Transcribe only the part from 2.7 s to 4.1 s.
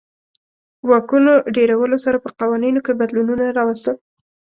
کې بدلونونه راوستل.